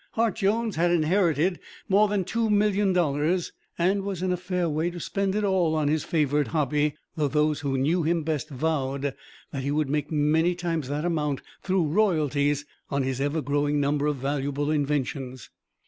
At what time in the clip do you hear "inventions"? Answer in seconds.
14.71-15.51